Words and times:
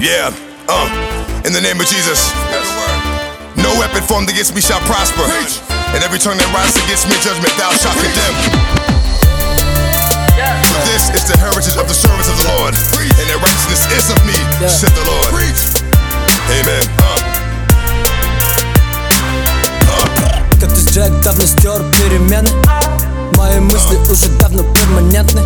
Yeah, 0.00 0.34
uh, 0.68 0.86
in 1.44 1.52
the 1.52 1.60
name 1.60 1.80
of 1.80 1.86
Jesus. 1.86 2.32
No 3.56 3.70
weapon 3.78 4.02
formed 4.02 4.28
against 4.28 4.54
me 4.54 4.60
shall 4.60 4.80
prosper. 4.84 5.24
And 5.94 6.02
every 6.02 6.18
tongue 6.18 6.36
that 6.36 6.50
rises 6.52 6.76
against 6.84 7.06
me, 7.06 7.16
judgment 7.22 7.54
thou 7.56 7.70
shalt 7.78 7.96
condemn. 7.96 8.36
This 10.90 11.08
is 11.14 11.24
the 11.24 11.38
heritage 11.38 11.78
of 11.78 11.86
the 11.88 11.94
servants 11.94 12.28
of 12.28 12.36
the 12.36 12.48
Lord, 12.58 12.74
and 12.74 13.26
their 13.30 13.38
righteousness 13.38 13.86
is 13.94 14.10
of 14.10 14.18
me, 14.26 14.36
said 14.68 14.90
the 14.92 15.04
Lord. 15.06 15.32
Amen. 16.50 16.84
Uh. 16.98 17.24
Как 20.60 20.72
ты 20.72 20.80
Джек 20.90 21.20
давно 21.22 21.46
стер 21.46 21.82
перемены 21.92 22.50
Мои 23.36 23.58
мысли 23.60 23.96
уже 24.10 24.28
давно 24.38 24.62
перманентны 24.62 25.42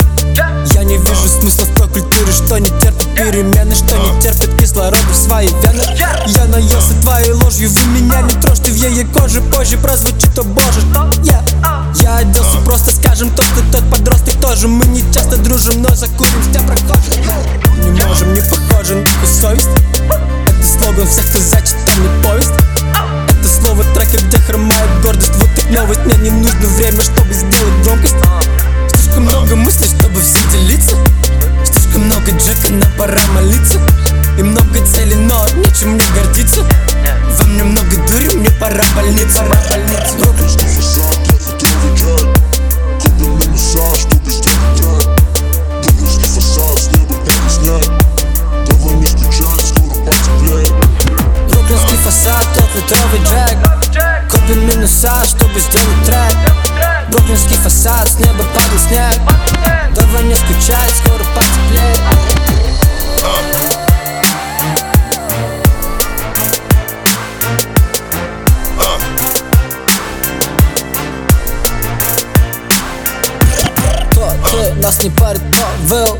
Я 0.75 0.85
не 0.85 0.97
вижу 0.97 1.29
смысла 1.29 1.65
в 1.65 1.75
той 1.77 1.89
культуре, 1.89 2.33
что 2.33 2.59
не 2.59 2.69
терпит 2.69 2.82
перемены 3.24 3.76
Что 3.76 3.98
не 3.98 4.22
терпит 4.22 4.56
кислорода 4.60 4.98
в 5.12 5.16
свои 5.16 5.48
вены. 5.48 5.84
Я 6.28 6.46
наелся 6.46 6.94
твоей 7.02 7.32
ложью, 7.32 7.70
вы 7.70 7.86
меня 7.86 8.22
не 8.22 8.34
трожьте 8.42 8.72
В 8.72 8.76
ее 8.76 9.06
коже 9.06 9.42
позже 9.42 9.78
прозвучит, 9.78 10.38
о 10.38 10.44
боже. 10.44 10.82
Yeah. 11.24 11.42
Я 12.02 12.18
оделся 12.18 12.58
просто, 12.66 12.92
скажем, 12.94 13.30
то, 13.36 13.44
что 13.44 13.62
тот 13.72 13.90
подросток 13.90 14.34
тоже. 14.42 14.68
Мы 14.68 14.86
не 14.86 15.02
часто 15.14 15.38
дружим, 15.38 15.82
но 15.82 15.96
закурим 15.96 16.52
тем 16.52 16.66
прохожих 16.66 17.16
Не 17.78 18.06
можем, 18.06 18.34
не 18.34 18.42
похожи 18.42 18.96
на 18.96 19.06
такую 19.06 19.28
совесть. 19.28 19.70
Это 20.48 20.68
слоган 20.68 21.08
всех, 21.08 21.30
кто 21.30 21.40
зачитал 21.40 21.96
мне 22.00 22.24
повесть. 22.24 22.52
Это 23.30 23.48
слово 23.48 23.84
трека, 23.94 24.18
где 24.18 24.38
хромает 24.38 25.02
гордость. 25.02 25.36
Вот 25.36 25.50
так 25.56 25.70
новость, 25.70 26.02
мне 26.06 26.30
не 26.30 26.32
нужно 26.32 26.68
время, 26.68 27.02
чтобы 27.02 27.23
нам 32.74 32.92
пора 32.98 33.22
молиться. 33.34 33.80
И 34.38 34.44
много 34.44 34.86
целей, 34.86 35.16
но 35.16 35.46
нечем 35.56 35.92
мне 35.92 36.06
гордиться. 36.16 36.62
Во 37.38 37.46
мне 37.46 37.64
много 37.64 37.96
дури, 38.08 38.36
мне 38.36 38.50
пора 38.52 38.84
больница. 38.96 39.40
Пора 39.40 39.60
больница. 39.70 40.24
Трехлитровый 52.84 53.20
джек. 53.20 54.32
Копим 54.32 54.68
минуса, 54.68 55.24
чтобы 55.26 55.60
сделать 55.60 56.06
трек. 56.06 56.36
Бруклинский 57.10 57.58
фасад, 57.58 58.10
с 58.10 58.20
неба 58.20 58.44
падал 58.54 58.80
снег. 58.88 59.20
Давай 59.96 60.24
не 60.24 60.36
скучать, 60.36 60.92
скоро 60.98 61.24
потеплеет 61.36 62.43
не 75.04 75.10
парит, 75.10 75.42
Павел 75.90 76.18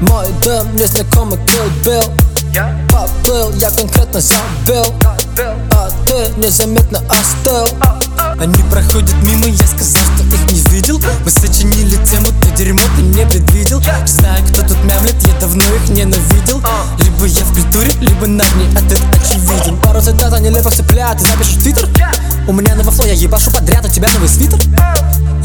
Мой 0.00 0.26
дым, 0.42 0.74
незнакомый 0.76 1.38
Kill 1.40 1.70
Bill 1.84 2.88
Поплыл, 2.90 3.52
я 3.56 3.70
конкретно 3.70 4.20
забил 4.20 4.94
А 5.72 5.90
ты 6.06 6.40
незаметно 6.40 7.00
остыл. 7.10 7.68
Они 8.40 8.62
проходят 8.70 9.14
мимо, 9.22 9.46
я 9.46 9.66
сказал, 9.66 10.02
что 10.02 10.22
их 10.34 10.52
не 10.52 10.60
видел. 10.70 11.00
Мы 11.24 11.30
сочинили 11.30 11.96
тему, 12.04 12.26
то 12.40 12.50
дерьмо 12.56 12.80
ты 12.96 13.02
не 13.02 13.26
предвидел. 13.26 13.80
Не 13.80 14.06
знаю, 14.06 14.42
кто 14.48 14.62
тут 14.62 14.82
мямлет, 14.84 15.16
я 15.26 15.34
давно 15.38 15.64
их 15.64 15.88
ненавидел. 15.90 16.62
Либо 16.98 17.26
я 17.26 17.44
в 17.44 17.52
культуре, 17.52 17.90
либо 18.00 18.26
на 18.26 18.44
дне, 18.44 18.78
ответ 18.78 19.02
очевиден. 19.12 19.78
Пару 19.80 20.00
цитат 20.00 20.32
о 20.32 20.40
нелепых 20.40 20.72
цыплят, 20.72 21.18
ты 21.18 21.26
запишешь 21.26 21.62
твиттер? 21.62 21.88
У 22.48 22.52
меня 22.52 22.74
новый 22.74 22.92
фло, 22.92 23.04
я 23.04 23.12
ебашу 23.12 23.50
подряд, 23.50 23.84
у 23.84 23.88
тебя 23.88 24.08
новый 24.14 24.28
свитер 24.28 24.58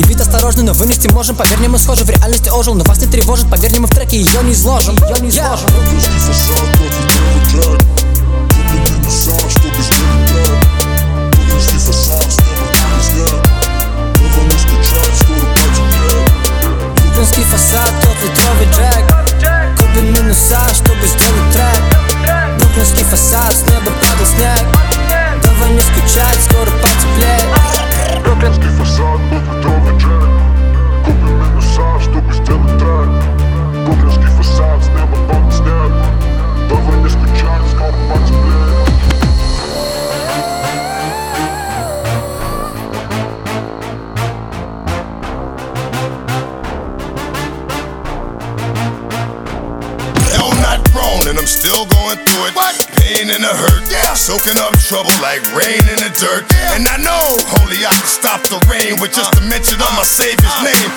и 0.02 0.08
вид 0.08 0.22
осторожный, 0.22 0.64
но 0.64 0.74
вынести 0.74 1.08
можем. 1.08 1.36
Поверь 1.36 1.68
мы 1.68 1.78
схожи, 1.78 2.04
в 2.04 2.10
реальности 2.10 2.50
ожил. 2.50 2.76
Но 2.76 2.84
вас 2.84 3.00
не 3.00 3.08
тревожит, 3.08 3.50
поверь 3.50 3.80
мы 3.80 3.88
в 3.88 3.92
треке 3.92 4.18
ее 4.18 4.44
не 4.44 4.54
изложим 4.54 4.96
Ее 4.96 5.16
не 5.22 5.30
изложим 5.30 5.68
Брокинский 5.68 6.01
and 51.32 51.40
I'm 51.40 51.48
still 51.48 51.88
going 51.88 52.20
through 52.28 52.52
it. 52.52 52.54
Pain 53.00 53.32
and 53.32 53.40
a 53.40 53.56
hurt, 53.56 53.88
yeah. 53.88 54.14
Soaking 54.14 54.60
up 54.60 54.76
trouble 54.84 55.16
like 55.24 55.40
rain 55.56 55.80
in 55.88 55.98
the 56.04 56.12
dirt. 56.20 56.44
And 56.76 56.84
I 56.84 57.00
know 57.00 57.40
only 57.64 57.80
I 57.88 57.96
can 57.96 58.12
stop 58.12 58.44
the 58.52 58.60
rain 58.68 59.00
with 59.00 59.16
just 59.16 59.40
a 59.40 59.42
mention 59.48 59.80
of 59.80 59.92
my 59.96 60.04
Savior's 60.04 60.60
uh. 60.60 60.68
name. 60.68 60.92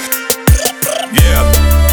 Yeah, 1.14 1.83